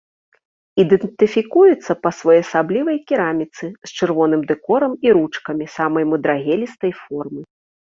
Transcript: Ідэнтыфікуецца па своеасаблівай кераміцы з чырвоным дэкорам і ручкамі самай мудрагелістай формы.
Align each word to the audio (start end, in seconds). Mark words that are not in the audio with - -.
Ідэнтыфікуецца 0.83 1.91
па 2.07 2.13
своеасаблівай 2.21 2.97
кераміцы 3.13 3.65
з 3.71 3.89
чырвоным 3.97 4.41
дэкорам 4.51 4.93
і 5.09 5.17
ручкамі 5.23 5.73
самай 5.79 6.03
мудрагелістай 6.13 6.91
формы. 7.03 7.41